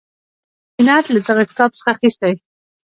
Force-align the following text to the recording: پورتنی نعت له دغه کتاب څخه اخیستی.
پورتنی 0.75 0.83
نعت 0.87 1.05
له 1.13 1.19
دغه 1.27 1.43
کتاب 1.49 1.69
څخه 1.77 1.89
اخیستی. 1.95 2.33